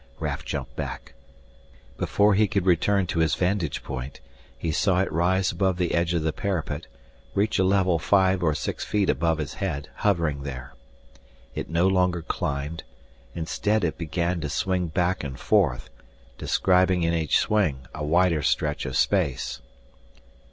[0.19, 1.13] Raf jumped back.
[1.97, 4.19] Before he could return to his vantage point,
[4.57, 6.87] he saw it rise above the edge of the parapet,
[7.35, 10.73] reach a level five or six feet above his head, hovering there.
[11.53, 12.83] It no longer climbed;
[13.35, 15.91] instead it began to swing back and forth,
[16.39, 19.61] describing in each swing a wider stretch of space.